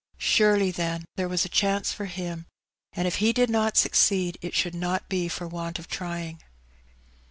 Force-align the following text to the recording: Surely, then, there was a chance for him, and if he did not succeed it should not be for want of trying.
Surely, 0.17 0.71
then, 0.71 1.05
there 1.15 1.27
was 1.29 1.45
a 1.45 1.47
chance 1.47 1.91
for 1.93 2.05
him, 2.05 2.47
and 2.93 3.07
if 3.07 3.17
he 3.17 3.31
did 3.31 3.51
not 3.51 3.77
succeed 3.77 4.35
it 4.41 4.55
should 4.55 4.73
not 4.73 5.07
be 5.07 5.27
for 5.27 5.47
want 5.47 5.77
of 5.77 5.87
trying. 5.87 6.41